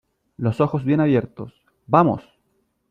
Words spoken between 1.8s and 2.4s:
vamos!